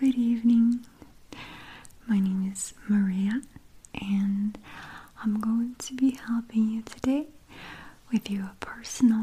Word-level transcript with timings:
Good 0.00 0.14
evening. 0.14 0.86
My 2.08 2.18
name 2.18 2.50
is 2.50 2.72
Maria, 2.88 3.42
and 4.00 4.56
I'm 5.22 5.38
going 5.38 5.74
to 5.78 5.94
be 5.94 6.12
helping 6.12 6.70
you 6.70 6.80
today 6.80 7.26
with 8.10 8.30
your 8.30 8.52
personal. 8.60 9.22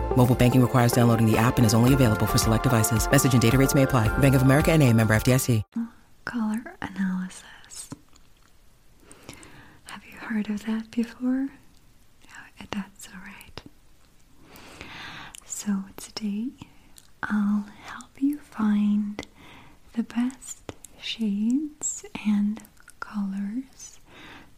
Mobile 0.15 0.35
banking 0.35 0.61
requires 0.61 0.91
downloading 0.91 1.25
the 1.25 1.37
app 1.37 1.57
and 1.57 1.65
is 1.65 1.73
only 1.73 1.93
available 1.93 2.25
for 2.27 2.37
select 2.37 2.63
devices. 2.63 3.09
Message 3.09 3.33
and 3.33 3.41
data 3.41 3.57
rates 3.57 3.73
may 3.73 3.83
apply. 3.83 4.09
Bank 4.19 4.35
of 4.35 4.41
America 4.41 4.71
and 4.71 4.83
a 4.83 4.93
member 4.93 5.13
FDIC. 5.15 5.63
color 6.25 6.75
analysis. 6.81 7.89
Have 9.85 10.03
you 10.05 10.17
heard 10.19 10.49
of 10.49 10.65
that 10.65 10.91
before? 10.91 11.47
Oh, 12.29 12.65
that's 12.71 13.07
alright. 13.13 13.61
So, 15.45 15.83
today 15.97 16.49
I'll 17.23 17.65
help 17.83 18.21
you 18.21 18.37
find 18.39 19.25
the 19.93 20.03
best 20.03 20.73
shades 21.01 22.05
and 22.25 22.61
colors 22.99 23.99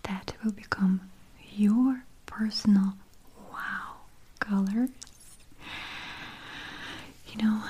that 0.04 0.34
will 0.44 0.52
become 0.52 1.02
your 1.56 2.04
personal 2.26 2.94
wow 3.52 3.96
colors. 4.40 4.90
You 7.36 7.44
know, 7.44 7.64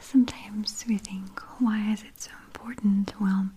sometimes 0.00 0.84
we 0.86 0.98
think, 0.98 1.40
why 1.58 1.90
is 1.92 2.02
it 2.02 2.20
so 2.20 2.30
important? 2.46 3.14
Well, 3.20 3.48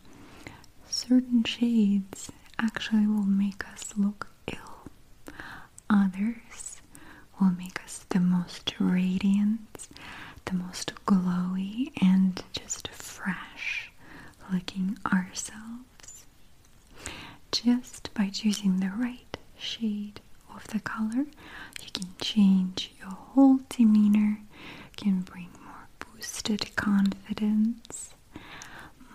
certain 0.89 1.43
shades 1.43 2.31
actually 2.59 3.07
will 3.07 3.23
make 3.23 3.67
us 3.67 3.93
look 3.97 4.27
ill, 4.47 4.87
others 5.89 6.81
will 7.39 7.51
make 7.51 7.83
us 7.83 8.05
the 8.09 8.19
most 8.21 8.73
radiant, 8.79 9.87
the 10.45 10.53
most 10.55 10.93
glowy, 11.05 11.91
and 12.01 12.41
just 12.53 12.87
fresh 12.89 13.91
looking 14.51 14.97
ourselves. 15.11 16.25
Just 17.51 18.13
by 18.13 18.29
choosing 18.29 18.79
the 18.79 18.91
right 18.97 19.37
shade 19.57 20.21
of 20.55 20.65
the 20.67 20.79
color, 20.79 21.25
you 21.81 21.89
can 21.93 22.07
change 22.21 22.91
your 22.99 23.09
whole 23.11 23.59
demeanor, 23.69 24.39
can 24.95 25.21
bring 25.21 25.49
more 25.63 25.87
boosted 26.13 26.75
confidence, 26.75 28.13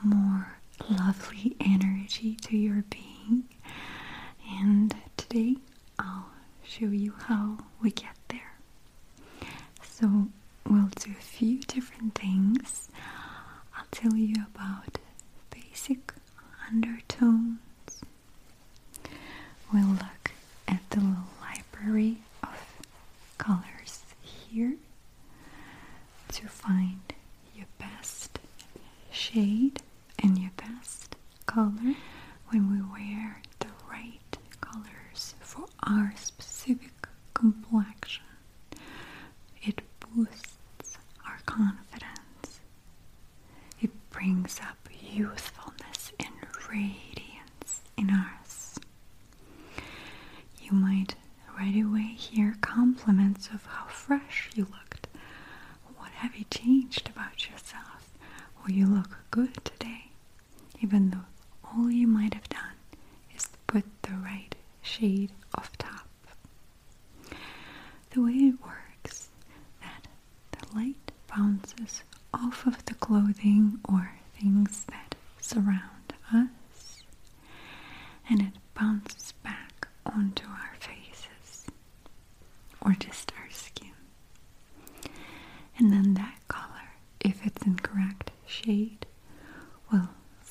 more 0.03 0.57
lovely 0.89 1.57
energy 1.61 2.37
to 2.37 2.57
your 2.57 2.85
being. 2.91 3.45
And 4.61 4.95
today 5.17 5.57
I'll 5.99 6.27
show 6.65 6.87
you 6.87 7.15
how 7.27 7.59
we 7.81 7.91
get 7.91 8.17
there. 8.29 8.53
So, 9.83 10.29
we'll 10.69 10.89
do 10.97 11.11
a 11.11 11.23
few 11.23 11.59
different 11.61 12.15
things. 12.15 12.89
I'll 13.77 13.87
tell 13.91 14.15
you 14.17 14.35
about 14.55 14.99
basic 15.51 16.13
undertones. 16.69 17.59
We'll 19.73 19.87
look 19.87 20.33
at 20.69 20.81
the 20.91 21.01
little 21.01 21.25
library 21.41 22.19
of 22.43 22.77
colors 23.39 24.03
here 24.23 24.75
to 26.33 26.49
find 26.49 27.01
your 27.55 27.67
best 27.79 28.39
shade 29.11 29.83
and 30.23 30.39
your 30.39 30.51
best 30.57 31.17
color 31.47 31.95
when 32.49 32.71
we 32.71 32.81
wear 32.93 33.41
the 33.61 33.69
right 33.91 34.37
colors 34.61 35.35
for 35.41 35.67
our 35.85 36.13
specific 36.17 36.93
complexion. 37.35 38.25
It 39.63 39.81
boosts 40.01 40.99
our 41.27 41.39
confidence. 41.57 42.61
It 43.81 43.91
brings 44.11 44.59
up 44.61 44.89
youthfulness 45.03 46.13
and 46.19 46.31
radiance 46.71 47.83
in 47.97 48.09
us. 48.11 48.79
You 50.61 50.73
might 50.73 51.15
right 51.59 51.77
away 51.77 52.15
hear 52.17 52.57
compliments 52.63 53.49
of 53.53 53.67
how 53.67 53.87
fresh 53.89 54.49
you 54.55 54.65
looked. 54.65 55.09
What 55.97 56.11
have 56.13 56.35
you 56.37 56.45
changed 56.51 57.09
about 57.09 57.51
yourself? 57.51 58.11
Well, 58.59 58.71
you 58.71 58.87
look 58.87 59.19
good 59.31 59.63
today, 59.65 60.07
even 60.81 61.11
though 61.11 61.27
all 61.65 61.91
you 61.91 62.07
might 62.07 62.35
have 62.35 62.49
done 62.49 62.77
is 63.37 63.49
put 63.67 63.85
the 64.03 64.15
right 64.25 64.55
shade 64.81 65.33
of 65.55 65.71
top. 65.79 66.09
The 68.11 68.23
way 68.23 68.33
it 68.33 68.55
works 68.63 69.29
that 69.81 70.07
the 70.53 70.77
light 70.77 71.13
bounces 71.29 72.03
off 72.35 72.67
of 72.67 72.85
the 72.85 72.95
clothing 72.95 73.79
or 73.89 74.13
things 74.39 74.85
that 74.89 75.15
surround 75.41 76.13
us 76.33 77.03
and 78.29 78.41
it 78.41 78.53
bounces 78.75 79.33
back 79.43 79.89
onto 80.07 80.47
our 80.47 80.75
faces 80.79 81.67
or 82.81 82.93
just 82.93 83.33
our 83.39 83.51
skin. 83.51 83.93
And 85.79 85.93
then 85.93 86.15
that 86.15 86.39
color, 86.49 86.93
if 87.21 87.45
it's 87.47 87.63
in 87.63 87.77
correct 87.77 88.31
shade, 88.47 89.07
will 89.91 90.09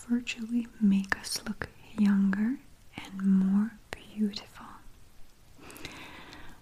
virtually 0.08 0.68
make 0.80 1.18
us 1.18 1.42
look 1.48 1.70
younger 1.98 2.58
and 2.98 3.22
more 3.24 3.72
beautiful. 3.92 4.66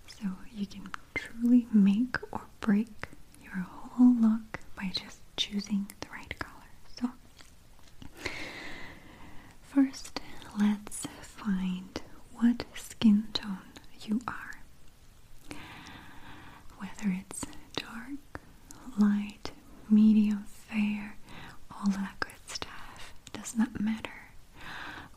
So 0.07 0.27
you 0.53 0.65
can 0.67 0.89
truly 1.59 1.67
make 1.73 2.17
or 2.31 2.41
break 2.61 3.07
your 3.43 3.53
whole 3.55 4.13
look 4.15 4.59
by 4.75 4.91
just 4.93 5.19
choosing 5.37 5.87
the 6.01 6.07
right 6.11 6.37
color. 6.39 6.53
So, 6.99 7.09
first, 9.61 10.19
let's 10.59 11.05
find 11.21 12.01
what 12.35 12.63
skin 12.75 13.25
tone 13.33 13.57
you 14.01 14.21
are. 14.27 14.59
Whether 16.77 17.15
it's 17.21 17.45
dark, 17.75 18.39
light, 18.97 19.51
medium, 19.89 20.45
fair, 20.47 21.15
all 21.71 21.91
that 21.91 22.15
good 22.19 22.31
stuff 22.47 23.13
does 23.33 23.57
not 23.57 23.79
matter. 23.81 24.09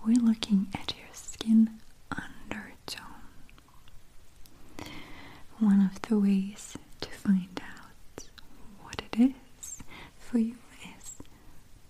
We're 0.05 0.17
looking 0.17 0.69
at 0.75 0.95
your 0.99 1.09
skin 1.13 1.71
undertone. 2.11 2.99
One 5.59 5.81
of 5.81 6.01
the 6.03 6.19
ways 6.19 6.77
to 7.01 7.09
find 7.11 7.61
out 7.63 8.29
what 8.83 9.01
it 9.13 9.33
is 9.61 9.83
for 10.17 10.39
you 10.39 10.57
is 10.99 11.19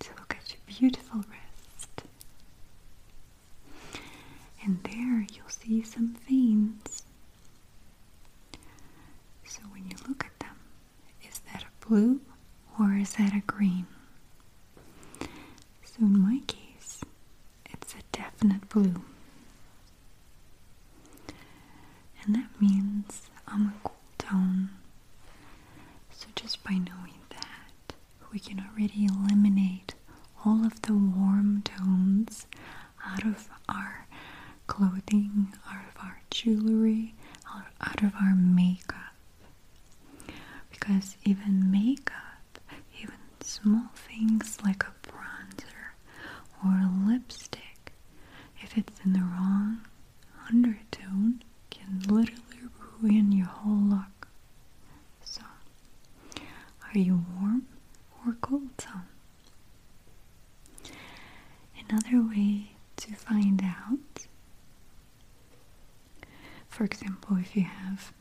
to 0.00 0.10
look 0.18 0.36
at 0.38 0.50
your 0.52 0.60
beautiful 0.66 1.20
wrist. 1.20 2.02
And 4.64 4.78
there 4.84 5.26
you'll 5.32 5.48
see 5.48 5.82
some 5.82 6.14
veins. 6.28 7.02
So 9.44 9.60
when 9.72 9.84
you 9.88 9.96
look 10.08 10.24
at 10.24 10.38
them, 10.38 10.56
is 11.28 11.40
that 11.52 11.62
a 11.64 11.86
blue 11.86 12.20
or 12.78 12.94
is 12.94 13.14
that 13.14 13.34
a 13.34 13.40
green? 13.46 13.86
So 15.20 16.00
in 16.00 16.20
my 16.20 16.40
case, 16.46 17.02
it's 17.66 17.94
a 17.94 18.02
definite 18.12 18.68
blue. 18.68 18.94
And 22.24 22.34
that 22.36 22.60
means 22.60 23.30
I'm 23.48 23.66
a 23.68 23.74
cool 23.82 23.96
tone. 24.18 24.70
So 26.12 26.26
just 26.34 26.62
by 26.62 26.72
knowing 26.72 27.18
that, 27.30 27.94
we 28.32 28.38
can 28.38 28.60
already 28.60 29.06
eliminate 29.06 29.94
all 30.44 30.64
of 30.64 30.80
the 30.82 30.92
warm 30.94 31.62
tones 31.62 32.46
out 33.04 33.24
of 33.24 33.48
our 33.68 34.06
clothing, 34.66 35.52
out 35.68 35.84
of 35.94 36.02
our 36.02 36.20
jewelry, 36.30 37.14
out 37.80 38.02
of 38.02 38.14
our 38.20 38.34
makeup. 38.34 39.14
Because 40.70 41.16
even 41.24 41.70
makeup, 41.70 42.58
even 43.00 43.14
small 43.40 43.88
things 43.94 44.58
like 44.64 44.84
a 44.84 44.94
bronzer 45.08 45.92
or 46.64 46.70
a 46.72 46.90
lipstick, 47.08 47.92
if 48.60 48.76
it's 48.78 49.00
in 49.04 49.12
the 49.12 49.20
wrong 49.20 49.80
undertone, 50.48 51.42
can 51.84 52.00
literally 52.14 52.68
ruin 53.00 53.32
your 53.32 53.46
whole 53.46 53.74
look. 53.74 54.28
So, 55.24 55.42
are 56.36 56.98
you 56.98 57.24
warm 57.40 57.66
or 58.26 58.36
cold? 58.40 58.86
Another 61.88 62.22
way 62.26 62.70
to 62.96 63.14
find 63.14 63.62
out, 63.62 64.26
for 66.68 66.84
example, 66.84 67.36
if 67.36 67.54
you 67.56 67.64
have 67.64 68.12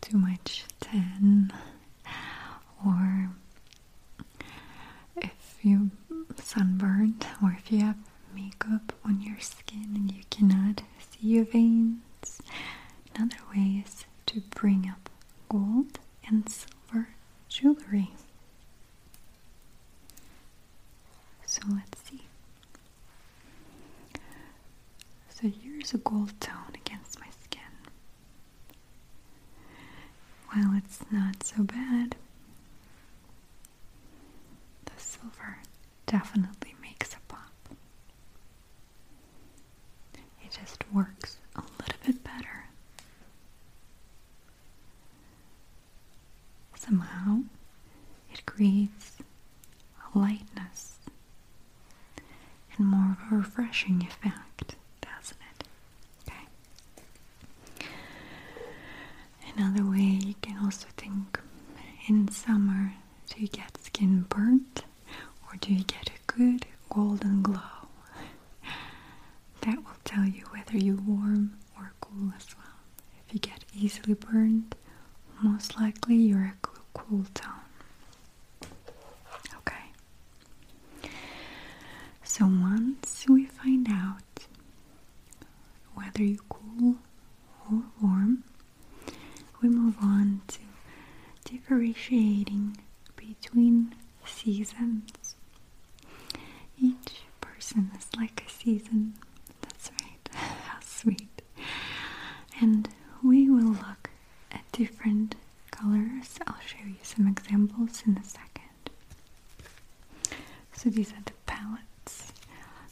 too 0.00 0.18
much 0.18 0.64
tan 0.80 1.52
or 2.84 3.30
if 5.16 5.58
you 5.62 5.90
sunburned 6.36 7.26
or 7.42 7.56
if 7.58 7.72
you 7.72 7.80
have 7.80 7.96
makeup 8.34 8.92
on 9.04 9.22
your 9.22 9.38
skin 9.40 9.92
and 9.94 10.12
you 10.12 10.22
cannot 10.30 10.82
see 10.98 11.28
your 11.28 11.44
veins 11.44 12.00
another 13.16 13.36
way 13.54 13.82
is 13.86 14.04
to 14.26 14.40
bring 14.50 14.88
up 14.88 15.08
gold 15.48 15.98
and 16.26 16.48
silver 16.48 17.08
jewelry 17.48 18.10
so 21.46 21.62
let's 21.74 22.00
see 22.08 22.22
so 25.30 25.48
here's 25.62 25.94
a 25.94 25.98
gold 25.98 26.32
tone 26.40 26.74
against 26.74 27.20
my 27.20 27.26
skin 27.44 27.60
well, 30.54 30.72
it's 30.76 31.00
not 31.10 31.42
so 31.42 31.62
bad. 31.64 32.16
The 34.86 34.92
silver 34.96 35.58
definitely 36.06 36.74
makes 36.80 37.14
a 37.14 37.18
pop. 37.28 37.52
It 40.42 40.50
just 40.50 40.82
works 40.92 41.38
a 41.56 41.60
little 41.80 41.98
bit 42.06 42.22
better. 42.24 42.64
Somehow, 46.86 47.40
it 48.32 48.46
creates 48.46 49.16
a 50.14 50.18
lightness 50.18 50.98
and 52.76 52.86
more 52.86 53.16
of 53.20 53.32
a 53.32 53.36
refreshing 53.36 54.02
effect, 54.02 54.76
doesn't 55.00 55.38
it? 55.58 55.64
Okay. 56.22 57.88
Another 59.56 59.84
way 59.88 59.98
you 60.24 60.34
can 60.42 60.58
also 60.64 60.86
think 60.96 61.40
in 62.08 62.28
summer 62.28 62.92
do 63.28 63.40
you 63.42 63.48
get 63.48 63.76
skin 63.82 64.22
burnt 64.28 64.84
or 65.48 65.56
do 65.60 65.72
you 65.74 65.84
get 65.84 66.08
a 66.10 66.32
good 66.32 66.66
golden 66.90 67.42
glow? 67.42 67.60
That 69.62 69.76
will 69.78 69.96
tell 70.04 70.24
you 70.24 70.44
whether 70.52 70.76
you're 70.78 70.96
warm 70.96 71.58
or 71.76 71.92
cool 72.00 72.32
as 72.36 72.46
well. 72.56 72.66
If 73.26 73.34
you 73.34 73.40
get 73.40 73.64
easily 73.74 74.14
burned, 74.14 74.74
most 75.42 75.78
likely 75.78 76.14
you're 76.16 76.54
a 76.54 76.68
cool 76.94 77.24
tone. 77.34 78.70
Okay. 79.58 81.10
So 82.22 82.46
once 82.46 83.24
we 83.28 83.46
find 83.46 83.88
out 83.90 84.22
whether 85.94 86.22
you're 86.22 86.38
cool 86.48 86.96
or 87.70 87.82
warm, 88.00 88.44
we 89.62 89.68
move 89.68 89.96
on 90.00 90.42
to 90.48 90.58
differentiating 91.44 92.76
between 93.16 93.94
seasons. 94.24 95.34
Each 96.80 97.22
person 97.40 97.90
is 97.98 98.08
like 98.16 98.42
a 98.46 98.50
season. 98.50 99.14
That's 99.62 99.90
right. 100.02 100.28
How 100.34 100.78
sweet. 100.80 101.42
And 102.60 102.88
we 103.22 103.50
will 103.50 103.72
look 103.72 104.10
at 104.52 104.62
different 104.72 105.34
colors. 105.70 106.38
I'll 106.46 106.60
show 106.64 106.84
you 106.86 106.96
some 107.02 107.26
examples 107.26 108.02
in 108.06 108.16
a 108.16 108.24
second. 108.24 108.62
So 110.72 110.90
these 110.90 111.12
are 111.12 111.22
the 111.24 111.32
palettes, 111.46 112.32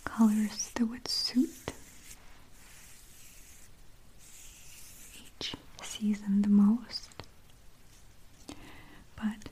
colors 0.04 0.70
that 0.74 0.86
would 0.86 1.06
suit 1.08 1.72
each 5.40 5.54
season 5.82 6.42
the 6.42 6.48
most. 6.48 7.10
But 9.16 9.48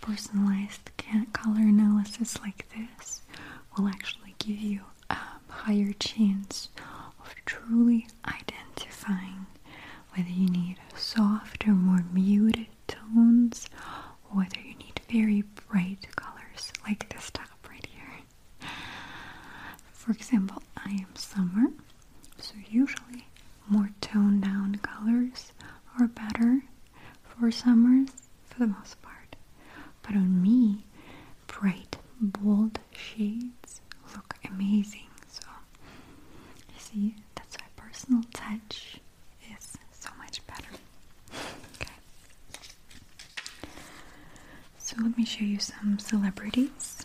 personalized 0.00 0.90
color 1.32 1.60
analysis 1.60 2.38
like 2.40 2.66
this 2.76 3.22
will 3.76 3.88
actually 3.88 4.34
give 4.38 4.58
you 4.58 4.80
a 5.08 5.16
higher 5.48 5.92
chance 5.98 6.68
of 7.20 7.34
truly 7.44 8.06
identifying 8.26 9.46
whether 10.16 10.28
you 10.28 10.48
need 10.48 10.76
soft 10.96 11.66
or 11.66 11.72
more 11.72 12.04
muted 12.12 12.66
tones 12.86 13.68
or 14.30 14.38
whether 14.42 14.60
you 14.60 14.74
need 14.76 15.00
very 15.10 15.42
bright 15.68 16.06
colors 16.16 16.72
like 16.86 17.08
this 17.12 17.30
top 17.30 17.48
right 17.68 17.86
here. 17.86 18.68
For 19.92 20.12
example, 20.12 20.62
I 20.76 20.90
am 20.90 21.14
summer, 21.16 21.68
so 22.38 22.54
usually 22.68 23.26
more 23.68 23.90
toned 24.00 24.42
down 24.42 24.76
colors 24.82 25.52
are 25.98 26.08
better 26.08 26.62
for 27.24 27.50
summers 27.50 28.08
for 28.48 28.58
the 28.60 28.66
most 28.66 29.00
part. 29.02 29.36
But 30.02 30.14
on 30.16 30.42
me, 30.42 30.84
bright, 31.50 31.96
bold 32.20 32.78
shades 32.92 33.80
look 34.14 34.34
amazing. 34.48 35.06
So, 35.28 35.42
you 36.74 36.78
see, 36.80 37.14
that's 37.34 37.56
why 37.56 37.66
personal 37.76 38.22
touch 38.32 39.00
is 39.56 39.76
so 39.92 40.10
much 40.18 40.44
better. 40.46 40.70
Okay. 41.80 41.94
So, 44.78 44.96
let 45.02 45.16
me 45.16 45.24
show 45.24 45.44
you 45.44 45.58
some 45.58 45.98
celebrities. 45.98 46.99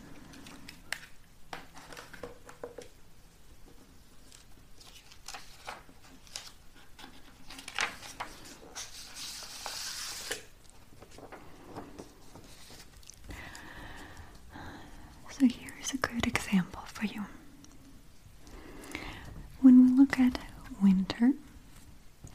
So 15.46 15.52
here's 15.52 15.92
a 15.94 15.98
good 15.98 16.26
example 16.26 16.82
for 16.88 17.06
you. 17.06 17.26
When 19.62 19.86
we 19.86 19.92
look 19.96 20.20
at 20.20 20.40
winter, 20.82 21.34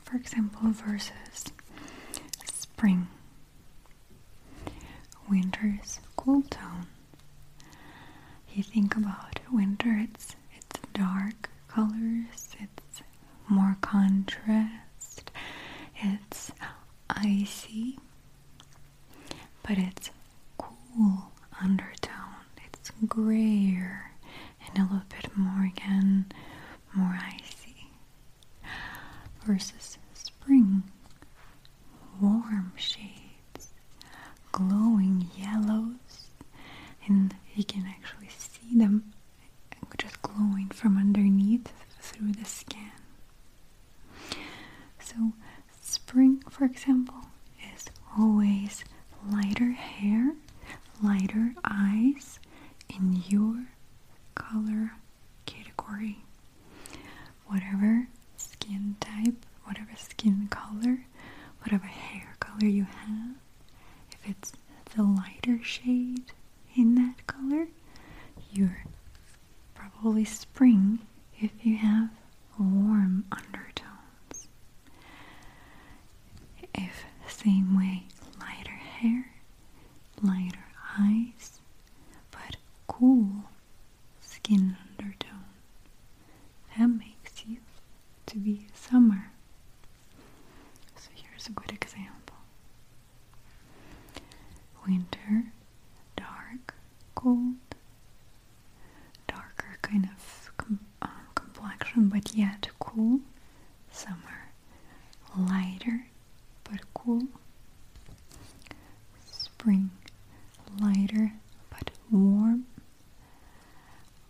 for 0.05 0.15
example, 0.17 0.71
versus 0.71 1.47
spring, 2.45 3.09
winter's 5.29 5.99
cool 6.15 6.43
tone. 6.43 6.87
You 8.55 8.63
think 8.63 8.95
about 8.97 9.41
winter, 9.53 9.99
it's 10.01 10.37
it's 10.57 10.79
dark 10.93 11.51
colors, 11.67 12.55
it's 12.61 13.03
more 13.49 13.77
contrast, 13.81 15.33
it's 15.97 16.53
icy, 17.09 17.99
but 19.63 19.79
it's 19.79 20.11
cool 20.59 21.33
undertone. 21.61 22.00
Grayer 23.07 24.13
and 24.67 24.79
a 24.79 24.83
little 24.83 25.07
bit 25.09 25.37
more 25.37 25.65
again, 25.65 26.27
more 26.95 27.19
icy. 27.23 27.89
Versus 29.45 29.99
spring, 30.13 30.83
warm 32.21 32.73
shades, 32.77 33.73
glowing 34.53 35.29
yellows, 35.37 36.29
and 37.07 37.35
you 37.55 37.65
can 37.65 37.87
actually 37.87 38.29
see 38.29 38.77
them 38.79 39.13
just 39.99 40.21
glowing 40.23 40.69
from 40.69 40.97
underneath 40.99 41.73
through 42.01 42.33
the 42.33 42.45
skin. 42.45 42.91
So, 45.01 45.33
spring, 45.81 46.43
for 46.51 46.65
example, 46.65 47.15
is 47.75 47.87
always 48.19 48.85
lighter 49.31 49.73
hair, 49.73 50.35
lighter 51.03 51.55
eyes 51.65 52.39
in 52.97 53.23
your 53.29 53.67
color 54.35 54.93
category. 55.47 56.19
Whatever 57.47 58.09
skin 58.37 58.97
type, 59.01 59.35
whatever 59.65 59.91
skin 59.97 60.49
color, 60.51 61.05
whatever 61.63 61.87
hair 61.87 62.37
color 62.41 62.67
you 62.67 62.85
have, 62.85 63.35
if 64.13 64.19
it's 64.29 64.53
the 64.97 65.03
lighter 65.03 65.63
shade 65.65 66.33
in 66.77 66.95
that 66.97 67.27
color, 67.27 67.67
you're 68.53 68.85
probably 69.75 70.25
spring 70.25 71.01
if 71.41 71.51
you 71.65 71.77
have 71.77 72.11
warm 72.59 73.25
undertones. 73.33 74.49
If 76.75 77.05
same 77.29 77.77
way, 77.77 78.05
lighter 78.39 78.71
hair, 78.73 79.27
lighter 80.23 80.65
eyes, 80.99 81.40
cool 83.01 83.45
skin 84.21 84.77
undertone. 84.99 85.45
That 86.79 86.87
makes 86.89 87.45
you 87.47 87.57
to 88.27 88.37
be 88.39 88.67
summer. 88.75 89.31
So 90.97 91.09
here's 91.15 91.47
a 91.47 91.53
good 91.53 91.73
example. 91.73 92.37
Winter, 94.87 95.45
dark, 96.17 96.75
cold, 97.15 97.55
darker 99.27 99.79
kind 99.83 100.05
of 100.15 100.51
com 100.57 100.81
um, 101.03 101.11
complexion, 101.35 102.09
but 102.09 102.35
yet 102.35 102.69
cool. 102.79 103.21
Summer, 103.91 104.51
lighter 105.37 106.07
but 106.65 106.81
cool. 106.95 107.25
Spring, 109.31 109.91
lighter 110.81 111.33
but 111.71 111.91
warm. 112.11 112.67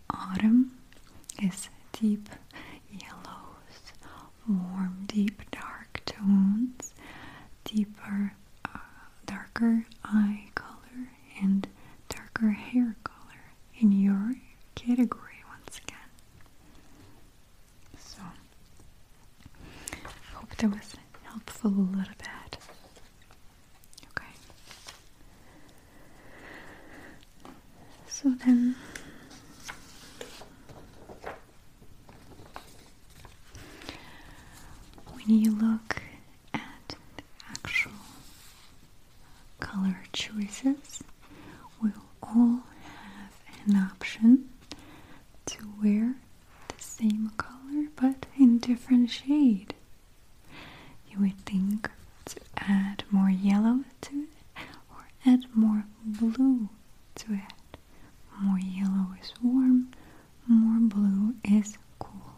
Autumn 0.09 0.71
is 1.41 1.69
deep 2.01 2.29
yellows, 2.91 3.93
warm, 4.47 5.03
deep, 5.07 5.41
dark 5.51 6.01
tones, 6.05 6.93
deeper, 7.63 8.33
uh, 8.65 8.79
darker 9.25 9.85
eye 10.03 10.49
color, 10.55 11.09
and 11.41 11.67
darker 12.09 12.49
hair 12.51 12.95
color 13.03 13.53
in 13.79 13.91
your 13.91 14.33
category 14.75 15.43
once 15.49 15.79
again. 15.83 15.97
So, 17.97 18.21
hope 20.33 20.55
that 20.57 20.69
was 20.69 20.95
helpful 21.23 21.69
a 21.69 21.85
little 21.97 22.13
bit. 22.17 22.57
Okay. 24.11 24.25
So 28.07 28.29
then 28.45 28.75
when 35.13 35.39
you 35.39 35.51
look 35.51 36.01
at 36.53 36.95
the 37.17 37.23
actual 37.49 37.91
color 39.59 39.97
choices, 40.13 41.03
we'll 41.81 41.91
all 42.23 42.61
have 42.83 43.33
an 43.67 43.75
option 43.77 44.49
to 45.45 45.57
wear 45.81 46.15
the 46.77 46.83
same 47.21 47.29
color 47.37 47.87
but 47.95 48.25
in 48.37 48.57
different 48.57 49.09
shade. 49.09 49.73
You 51.09 51.19
would 51.19 51.37
think 51.45 51.89
to 52.25 52.39
add 52.57 53.03
more 53.11 53.29
yellow 53.29 53.83
to 54.01 54.21
it 54.21 54.63
or 54.89 55.07
add 55.25 55.45
more 55.53 55.85
blue 56.03 56.69
to 57.15 57.33
it. 57.33 57.77
More 58.39 58.59
yellow 58.59 59.07
is 59.21 59.33
warm, 59.43 59.91
more 60.47 60.79
blue 60.79 61.35
is 61.43 61.77
cool. 61.99 62.33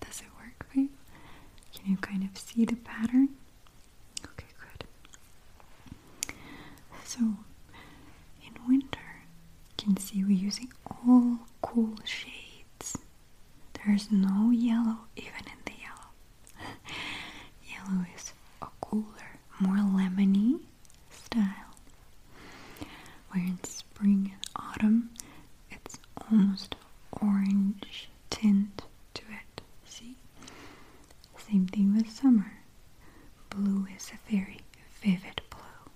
Does 0.00 0.20
it 0.20 0.28
work 0.38 0.66
for 0.72 0.80
you? 0.80 0.88
Can 1.74 1.90
you 1.90 1.96
kind 1.98 2.24
of 2.24 2.38
see 2.38 2.64
the 2.64 2.76
pattern? 2.76 3.28
Okay, 4.24 4.46
good. 4.58 6.34
So, 7.04 7.20
in 7.20 8.54
winter, 8.66 8.98
you 9.68 9.84
can 9.84 9.96
see 9.98 10.24
we're 10.24 10.30
using 10.30 10.72
all 10.86 11.40
cool 11.60 11.96
shades. 12.04 12.41
There's 13.86 14.10
no 14.10 14.50
yellow 14.50 14.98
even 15.16 15.44
in 15.46 15.58
the 15.64 15.72
yellow. 15.82 16.70
yellow 17.68 18.04
is 18.14 18.32
a 18.60 18.66
cooler, 18.80 19.38
more 19.58 19.76
lemony 19.76 20.60
style. 21.10 21.74
Where 23.30 23.44
in 23.44 23.58
spring 23.64 24.32
and 24.34 24.46
autumn, 24.56 25.10
it's 25.70 25.98
almost 26.30 26.74
orange 27.20 28.08
tint 28.30 28.82
to 29.14 29.22
it. 29.22 29.60
See? 29.84 30.16
Same 31.38 31.66
thing 31.66 31.94
with 31.96 32.10
summer. 32.10 32.52
Blue 33.50 33.86
is 33.96 34.10
a 34.12 34.30
very 34.30 34.60
vivid 35.02 35.40
blue. 35.50 35.90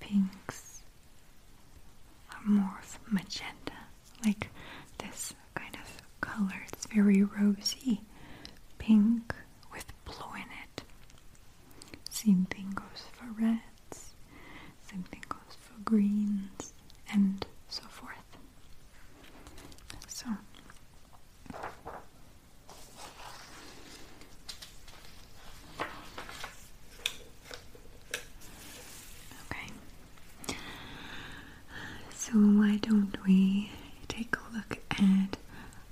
Pinks 0.00 0.80
are 2.32 2.42
more 2.50 2.78
of 2.82 2.98
magenta, 3.12 3.72
like 4.24 4.48
this 4.98 5.34
kind 5.54 5.76
of 5.76 6.02
color. 6.20 6.62
It's 6.72 6.83
very 6.94 7.22
rosy, 7.22 8.00
pink 8.78 9.34
with 9.72 9.86
blue 10.04 10.34
in 10.36 10.48
it. 10.62 10.82
Same 12.10 12.46
thing 12.50 12.70
goes 12.74 13.04
for 13.12 13.26
reds, 13.40 14.14
same 14.90 15.02
thing 15.04 15.22
goes 15.28 15.56
for 15.60 15.80
greens, 15.84 16.72
and 17.12 17.44
so 17.68 17.82
forth. 17.84 18.10
So, 20.06 20.26
okay. 29.50 29.68
So, 32.14 32.32
why 32.32 32.78
don't 32.82 33.16
we 33.26 33.70
take 34.08 34.36
a 34.36 34.56
look 34.56 34.78
at 34.90 35.36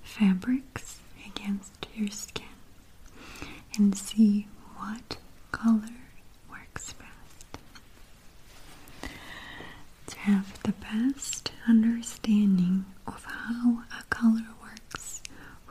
fabrics 0.03 0.99
against 1.27 1.87
your 1.95 2.09
skin 2.11 2.45
and 3.77 3.97
see 3.97 4.47
what 4.77 5.17
color 5.51 5.97
works 6.51 6.93
best? 6.95 7.59
To 10.09 10.19
have 10.21 10.63
the 10.63 10.73
best 10.73 11.53
understanding 11.69 12.85
of 13.07 13.25
how 13.25 13.83
a 13.99 14.03
color 14.11 14.47
works 14.63 15.23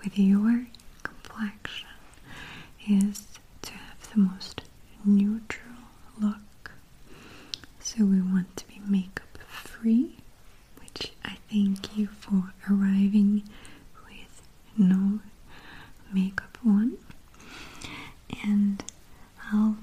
with 0.03 0.17
your 0.17 0.65
complexion 1.03 1.87
is 2.87 3.27
to 3.63 3.71
have 3.73 4.11
the 4.13 4.19
most 4.19 4.61
neutral 5.05 5.75
look. 6.19 6.71
So 7.79 8.05
we 8.05 8.21
want 8.21 8.55
to 8.57 8.67
be 8.67 8.81
makeup 8.87 9.37
which 9.83 11.11
I 11.25 11.37
thank 11.49 11.97
you 11.97 12.07
for 12.07 12.53
arriving 12.69 13.43
with 14.05 14.41
no 14.77 15.19
makeup 16.13 16.57
on. 16.65 16.97
And 18.43 18.83
I'll 19.51 19.77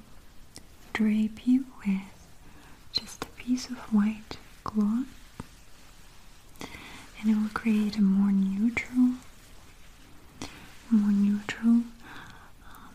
drape 0.92 1.46
you 1.46 1.66
with 1.86 2.26
just 2.92 3.24
a 3.24 3.28
piece 3.28 3.68
of 3.70 3.76
white 3.92 4.36
cloth 4.64 5.06
and 7.20 7.30
it 7.30 7.36
will 7.36 7.48
create 7.54 7.96
a 7.96 8.02
more 8.02 8.32
neutral 8.32 9.14
more 10.90 11.12
neutral 11.12 11.82
um, 12.64 12.94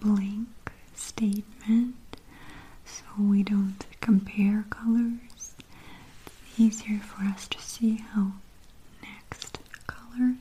blank 0.00 0.48
statement 0.94 1.94
so 2.84 3.02
we 3.18 3.42
don't 3.42 3.86
compare 4.00 4.64
colors 4.70 5.54
it's 6.26 6.58
easier 6.58 6.98
for 6.98 7.22
us 7.24 7.46
to 7.48 7.60
see 7.60 7.96
how 8.14 8.32
next 9.02 9.58
color 9.86 10.34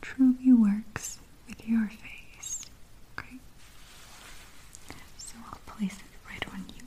truly 0.00 0.52
works 0.52 1.18
with 1.48 1.66
your 1.68 1.88
face 1.88 2.66
okay 3.18 3.36
so 5.18 5.34
I'll 5.46 5.60
place 5.66 5.94
it 5.96 6.30
right 6.30 6.44
on 6.52 6.64
you 6.76 6.84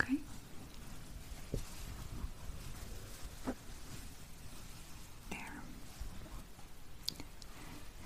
Okay. 0.00 0.16
There. 5.30 5.38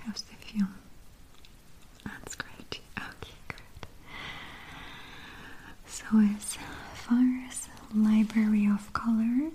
How's 0.05 0.23
the 0.23 0.35
feel? 0.37 0.67
That's 2.05 2.35
great. 2.37 2.81
Okay, 2.97 3.35
good. 3.49 3.89
So 6.11 6.19
as 6.21 6.57
far 6.95 7.43
as 7.49 7.69
library 7.95 8.67
of 8.67 8.91
colors, 8.95 9.53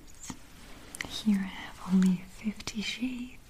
here 1.07 1.39
I 1.39 1.48
have 1.48 1.81
only 1.91 2.24
50 2.38 2.81
shades 2.81 3.42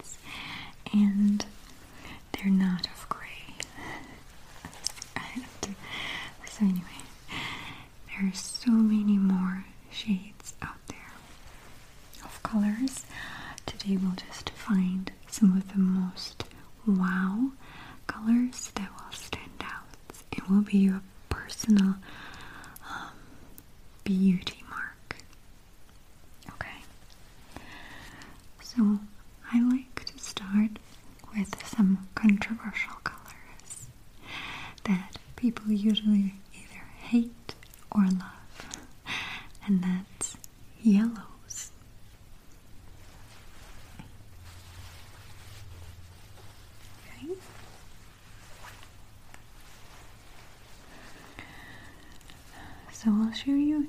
So 52.91 53.09
I'll 53.11 53.33
show 53.33 53.51
you 53.51 53.87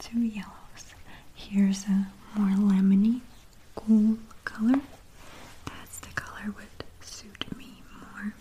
two 0.00 0.18
yellows. 0.20 0.94
Here's 1.34 1.84
a 1.84 2.06
more 2.34 2.56
lemony, 2.56 3.20
cool 3.76 4.18
color. 4.44 4.80
That's 5.66 6.00
the 6.00 6.08
color 6.14 6.52
would 6.56 6.84
suit 7.00 7.56
me 7.56 7.82
more. 8.00 8.34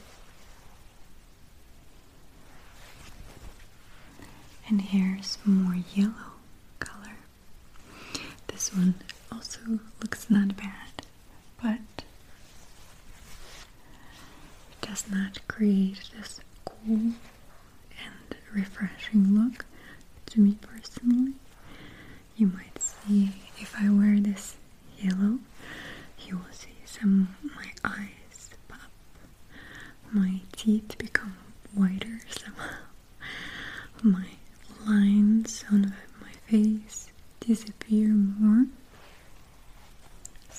And 4.68 4.82
here's 4.82 5.38
more 5.46 5.78
yellow. 5.94 6.27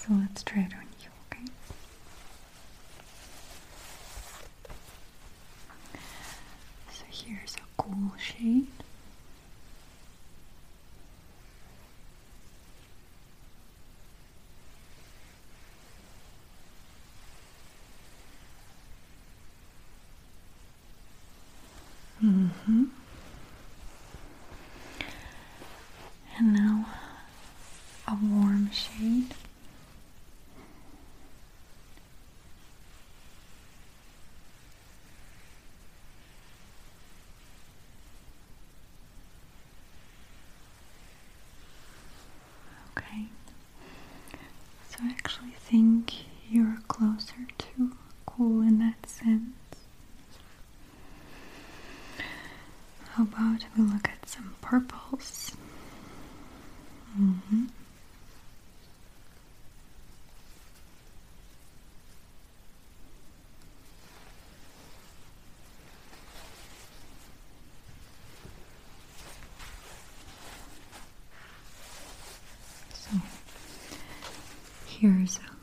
So 0.08 0.14
let's 0.14 0.42
try 0.42 0.62
it 0.62 0.72
on 0.72 0.86
you, 1.02 1.10
okay? 1.30 1.44
So 6.90 7.04
here's 7.10 7.56
a 7.56 7.82
cool 7.82 8.12
shade. 8.16 8.57
Okay. 42.98 43.26
So 44.90 44.98
I 45.02 45.10
actually 45.10 45.54
think 45.58 46.12
you're 46.50 46.78
closer 46.88 47.46
to 47.58 47.92
cool 48.26 48.62
in 48.62 48.78
that 48.80 49.08
sense. 49.08 49.52
How 53.12 53.24
about 53.24 53.64
we 53.76 53.84
look 53.84 54.08
at 54.08 54.28
some 54.28 54.54
purples? 54.60 55.52
Here's. 75.00 75.34
so 75.34 75.57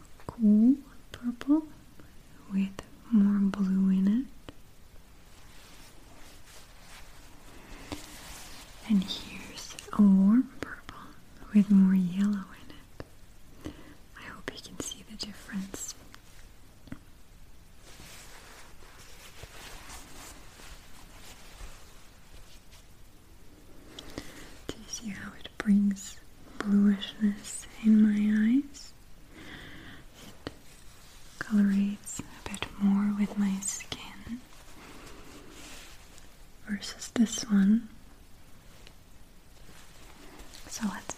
So 40.75 40.83
let's 40.89 41.14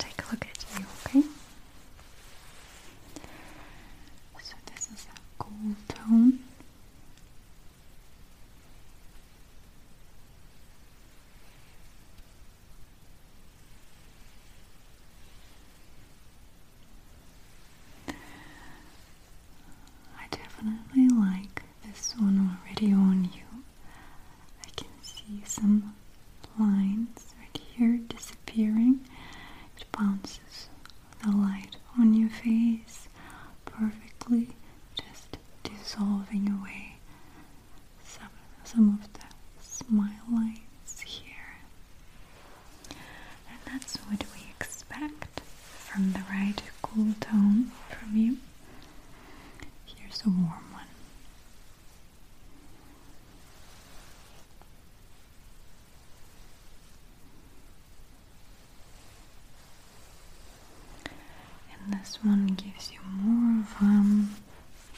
this 61.89 62.19
one 62.23 62.47
gives 62.47 62.91
you 62.91 62.99
more 63.21 63.61
of 63.61 63.75
um, 63.81 64.35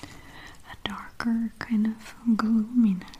a 0.04 0.88
darker 0.88 1.52
kind 1.60 1.88
of 1.88 2.16
gloominess. 2.38 3.19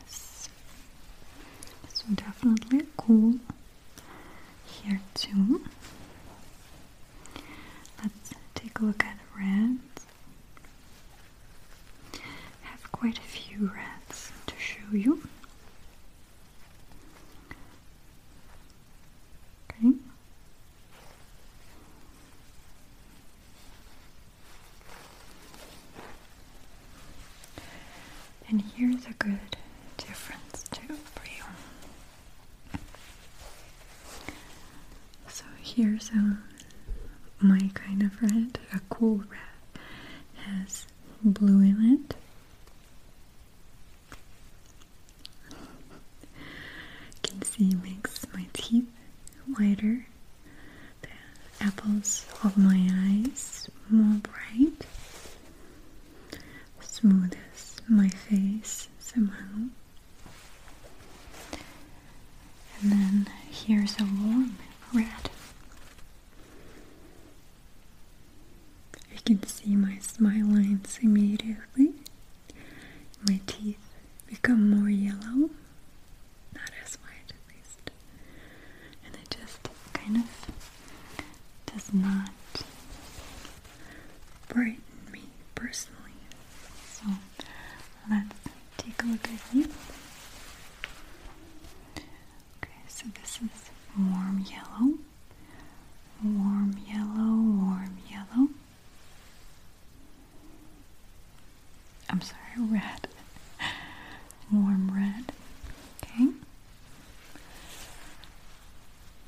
So, 36.12 36.18
my 37.40 37.70
kind 37.74 38.02
of 38.02 38.20
red, 38.22 38.58
a 38.72 38.80
cool 38.88 39.18
red, 39.30 39.82
has 40.44 40.86
blue 41.22 41.60
in 41.60 42.04
it. 42.08 42.16
You 45.50 45.56
can 47.22 47.42
see 47.42 47.68
it 47.70 47.82
makes 47.82 48.26
my 48.34 48.46
teeth 48.52 48.88
whiter 49.56 50.06
I'm 102.20 102.26
sorry, 102.26 102.68
red. 102.82 103.08
Warm 104.52 104.90
red. 104.94 105.32
Okay. 106.04 106.28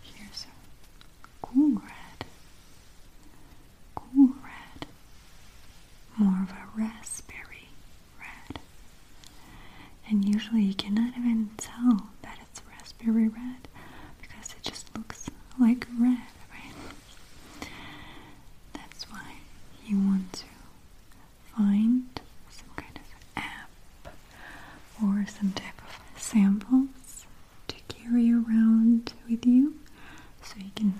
Here's 0.02 0.44
a 0.44 1.46
cool 1.46 1.76
red. 1.76 2.26
Cool 3.94 4.28
red. 4.44 4.86
More 6.18 6.42
of 6.42 6.50
a 6.50 6.64
raspberry 6.76 7.68
red. 8.20 8.58
And 10.08 10.28
usually 10.28 10.62
you 10.62 10.74
cannot 10.74 11.14
even 11.16 11.48
tell 11.56 12.08
that 12.20 12.36
it's 12.42 12.60
raspberry 12.68 13.28
red 13.28 13.68
because 14.20 14.52
it 14.52 14.62
just 14.62 14.94
looks 14.96 15.30
like 15.58 15.86
red, 15.98 16.18
right? 16.50 17.68
That's 18.74 19.10
why 19.10 19.34
you 19.86 19.96
want 19.98 20.32
to 20.34 20.44
find 21.56 22.20
some 22.50 22.70
kind 22.76 22.96
of 22.96 23.42
app 23.42 24.14
or 25.02 25.26
some 25.26 25.52
type 25.52 25.80
of 25.82 26.20
samples 26.20 27.26
to 27.68 27.76
carry 27.88 28.32
around 28.32 29.12
with 29.28 29.46
you 29.46 29.74
so 30.42 30.54
you 30.58 30.70
can 30.74 30.94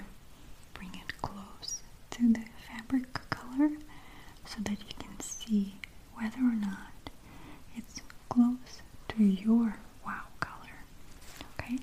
bring 0.75 0.91
it 0.95 1.13
close 1.23 1.83
to 2.11 2.33
the 2.33 2.45
fabric 2.69 3.13
color 3.31 3.71
so 4.47 4.57
that 4.63 4.79
you 4.81 4.95
can 4.99 5.19
see 5.21 5.75
whether 6.15 6.39
or 6.39 6.57
not 6.57 7.11
it's 7.77 8.01
close 8.29 8.83
to 9.09 9.23
your 9.25 9.77
wow 10.05 10.23
color. 10.41 10.77
Okay? 11.59 11.79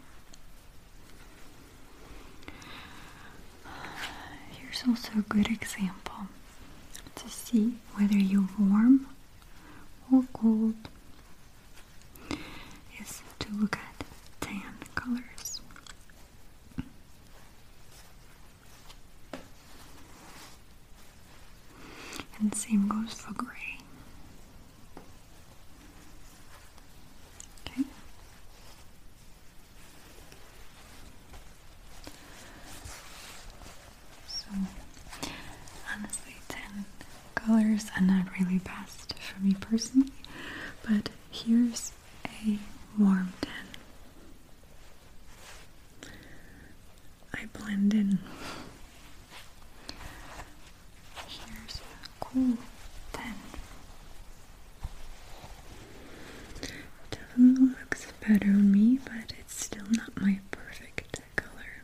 Here's 4.81 4.87
also 4.97 5.19
a 5.19 5.21
good 5.23 5.47
example 5.47 6.27
to 7.15 7.29
see 7.29 7.73
whether 7.95 8.15
you're 8.15 8.47
warm 8.57 9.07
or 10.11 10.23
cold 10.31 10.75
is 13.01 13.21
to 13.39 13.51
look 13.53 13.75
at 13.77 14.05
tan 14.39 14.61
colors. 14.95 15.59
And 22.39 22.51
the 22.51 22.55
same 22.57 22.87
goes 22.87 23.13
for 23.15 23.33
gray. 23.33 23.79
Okay. 27.67 27.83
So, 34.27 34.47
honestly, 35.93 36.35
10 36.47 36.85
colors 37.35 37.87
are 37.97 38.01
not 38.01 38.25
really 38.39 38.59
best 38.59 39.13
for 39.87 39.97
me 39.97 40.03
personally, 40.03 40.11
but 40.83 41.09
here's 41.31 41.91
a 42.25 42.57
warm 42.97 43.33
10. 43.41 43.51
I 47.33 47.45
blend 47.57 47.93
in. 47.93 48.19
Here's 51.27 51.75
a 51.77 52.09
cool 52.19 52.57
10. 53.13 53.23
Definitely 57.11 57.67
looks 57.79 58.07
better 58.27 58.47
on 58.47 58.71
me, 58.71 58.99
but 59.03 59.33
it's 59.39 59.63
still 59.65 59.85
not 59.91 60.19
my 60.21 60.39
perfect 60.51 61.19
color. 61.35 61.83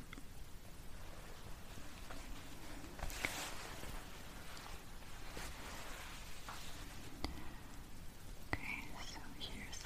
Okay, 8.53 8.83
so 9.13 9.19
here's 9.39 9.79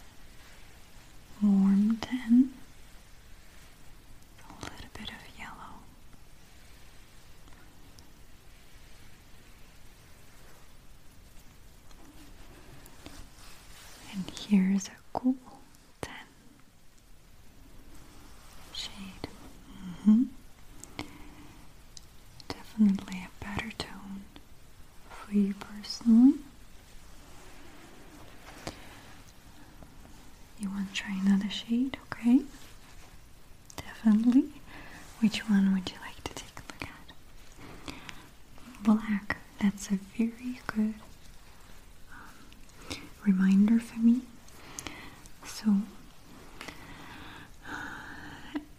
warm 1.42 1.98
10, 2.02 2.52
a 4.50 4.54
little 4.64 4.90
bit 4.94 5.10
of 5.10 5.40
yellow. 5.40 5.80
And 14.14 14.26
here's 14.50 14.88
a 14.88 14.92
cool 15.14 15.36
10 16.02 16.14
shade. 18.74 19.28
hmm 20.04 20.24
Definitely 22.48 23.26
a 23.28 23.44
better 23.44 23.72
tone 23.78 24.24
for 25.10 25.34
you 25.34 25.54
personally. 25.54 26.36
You 30.60 30.70
want 30.70 30.94
to 30.94 31.02
try 31.02 31.16
another 31.26 31.50
shade, 31.50 31.98
okay? 32.12 32.42
Definitely. 33.78 34.46
Which 35.20 35.50
one 35.50 35.74
would 35.74 35.90
you 35.90 35.98
like 36.06 36.24
to 36.24 36.34
take 36.34 36.58
a 36.58 36.64
look 36.72 36.84
at? 36.90 37.94
Black. 38.84 39.38
That's 39.62 39.88
a 39.92 40.00
very 40.18 40.60
good 40.68 40.94
um, 42.12 43.00
reminder 43.26 43.80
for 43.80 44.00
me. 44.00 44.22
So, 45.46 45.82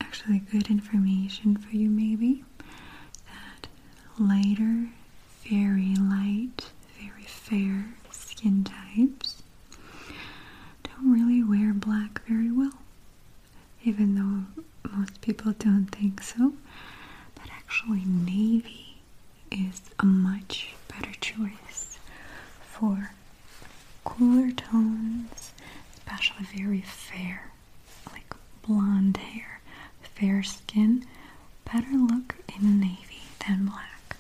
actually, 0.01 0.39
good 0.39 0.71
information 1.45 1.57
for 1.57 1.77
you, 1.77 1.89
maybe 1.89 2.45
that 3.27 3.69
lighter, 4.19 4.89
very 5.49 5.95
light, 5.97 6.71
very 7.01 7.25
fair 7.25 7.87
skin 8.11 8.65
types 8.65 9.43
don't 10.85 11.13
really 11.13 11.43
wear 11.43 11.73
black 11.73 12.21
very 12.27 12.51
well, 12.51 12.79
even 13.85 14.15
though 14.15 14.63
most 14.91 15.21
people 15.21 15.53
don't 15.59 15.87
think 15.87 16.23
so. 16.23 16.53
But 17.35 17.47
actually, 17.53 18.05
navy 18.05 18.97
is 19.51 19.81
a 19.99 20.05
much 20.05 20.75
better 20.89 21.13
choice 21.21 21.99
for 22.63 23.11
cooler 24.05 24.51
tones, 24.53 25.53
especially 25.95 26.45
very 26.57 26.81
fair, 26.83 27.51
like 28.13 28.35
blonde 28.63 29.17
hair, 29.19 29.61
fair 30.03 30.43
skin. 30.43 31.07
Better 31.73 31.93
look 31.97 32.35
in 32.57 32.81
navy 32.81 33.23
than 33.47 33.67
black. 33.67 34.17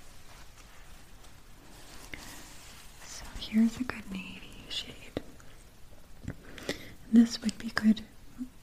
So 3.05 3.25
here's 3.39 3.77
a 3.79 3.85
good 3.85 4.11
navy 4.13 4.65
shade. 4.69 5.21
This 7.13 7.41
would 7.43 7.59
be 7.59 7.71
good 7.75 8.03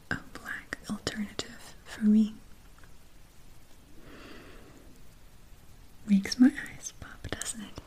a 0.10 0.18
black 0.34 0.78
alternative 0.90 1.76
for 1.86 2.06
me. 2.06 2.34
Makes 6.08 6.40
my 6.40 6.48
eyes 6.72 6.94
pop, 7.00 7.28
doesn't 7.30 7.62
it? 7.62 7.82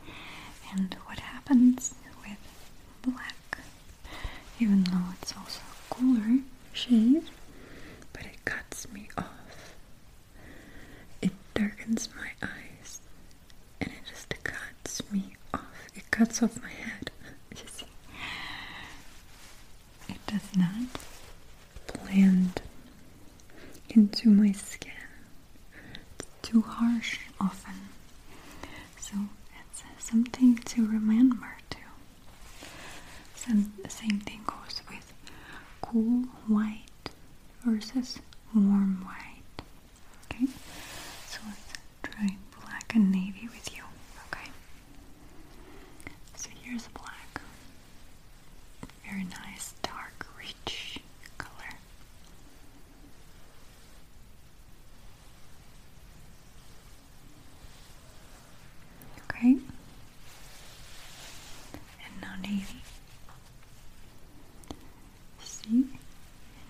And 0.74 0.94
what 1.06 1.18
happens 1.20 1.94
with 2.22 2.38
black, 3.02 3.58
even 4.58 4.84
though 4.84 5.14
it's 5.20 5.34
also 5.36 5.60
a 5.60 5.94
cooler 5.94 6.40
shade, 6.72 7.22
but 8.12 8.24
it 8.26 8.44
cuts 8.44 8.86
me 8.92 9.08
off. 9.16 9.74
It 11.22 11.32
darkens 11.54 12.08
my 12.14 12.30
eyes 12.42 13.00
and 13.80 13.90
it 13.90 14.08
just 14.08 14.34
cuts 14.44 15.02
me 15.10 15.34
off. 15.54 15.60
Off 16.42 16.62
my 16.62 16.70
head. 16.70 17.11
You 17.55 17.62
see? 17.70 17.87
It 20.09 20.26
does 20.26 20.57
not 20.57 20.88
blend 22.07 22.62
into 23.90 24.31
my 24.31 24.53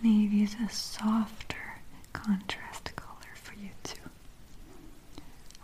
Navy 0.02 0.42
is 0.42 0.56
a 0.64 0.68
softer 0.70 1.80
contrast 2.12 2.94
color 2.96 3.34
for 3.34 3.54
you 3.54 3.68
too. 3.82 4.00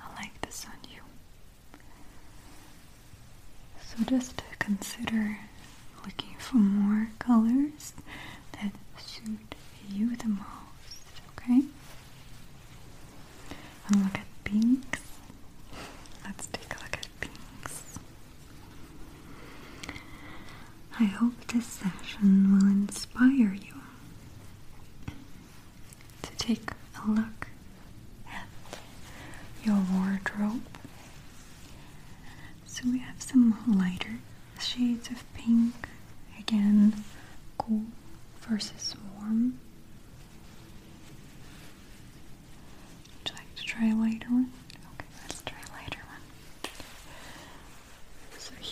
I 0.00 0.14
like 0.20 0.40
this 0.42 0.66
on 0.66 0.90
you. 0.92 1.00
So 3.82 4.04
just 4.04 4.42
consider 4.58 5.38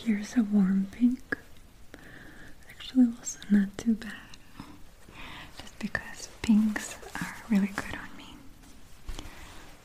Here's 0.04 0.36
a 0.36 0.42
warm 0.42 0.88
pink. 0.92 1.38
Actually, 2.68 3.06
also 3.18 3.38
not 3.50 3.76
too 3.78 3.94
bad. 3.94 4.12
Just 5.58 5.78
because 5.78 6.28
pinks 6.42 6.96
are 7.22 7.34
really 7.48 7.68
good 7.74 7.94
on 7.94 8.16
me. 8.18 8.36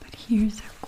But 0.01 0.15
here's 0.15 0.59
a 0.59 0.85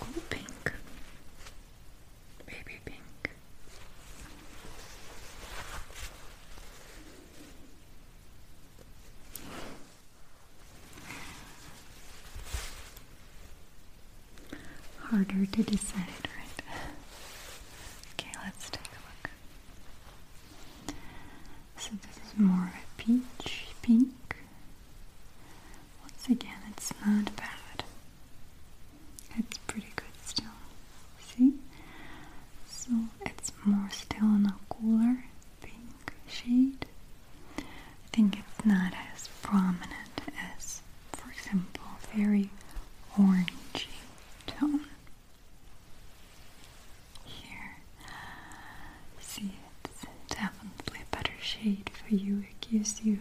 shade 51.62 51.90
for 51.90 52.14
you. 52.14 52.44
It 52.50 52.70
gives 52.70 53.04
you 53.04 53.18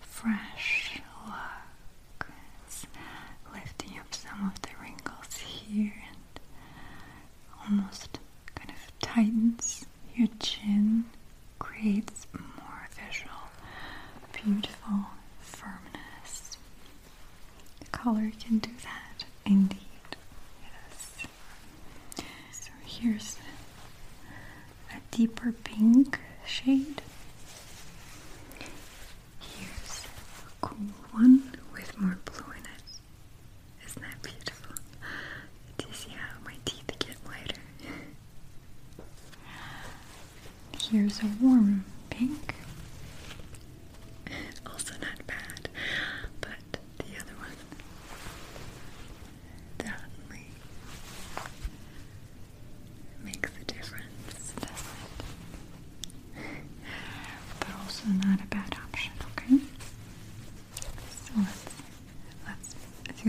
fresh 0.00 0.81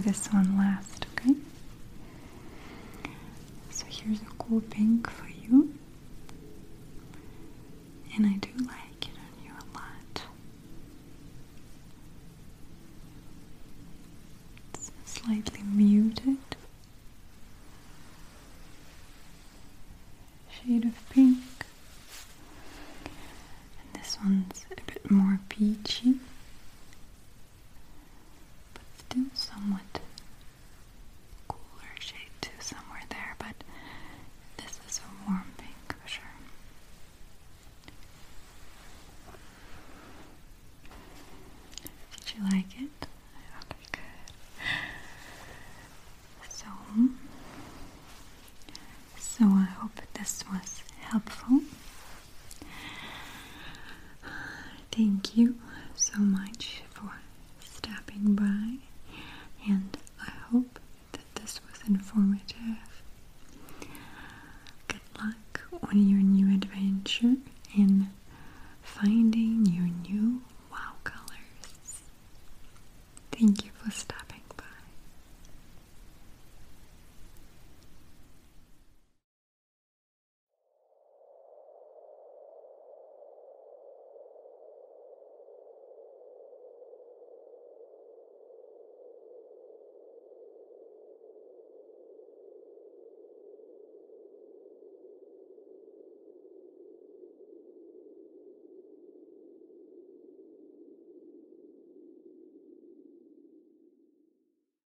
this 0.03 0.27
one 0.27 0.57
last, 0.57 1.05
okay? 1.17 1.35
So 3.69 3.85
here's 3.89 4.21
a 4.21 4.25
cool 4.37 4.61
pink 4.61 5.09
for 5.09 5.27